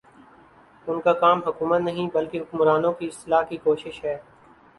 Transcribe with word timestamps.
ان 0.87 0.99
کا 1.01 1.13
کام 1.13 1.41
حکومت 1.47 1.81
نہیں، 1.81 2.09
بلکہ 2.13 2.41
حکمرانوں 2.41 2.91
کی 2.93 3.07
اصلاح 3.07 3.41
کی 3.49 3.57
کوشش 3.63 4.03
ہے 4.05 4.17